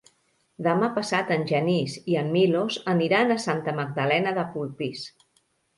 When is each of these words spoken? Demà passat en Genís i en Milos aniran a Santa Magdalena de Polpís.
Demà 0.67 0.87
passat 0.95 1.29
en 1.35 1.45
Genís 1.51 1.99
i 2.15 2.19
en 2.23 2.33
Milos 2.39 2.81
aniran 2.97 3.35
a 3.35 3.41
Santa 3.47 3.79
Magdalena 3.83 4.39
de 4.41 4.51
Polpís. 4.57 5.11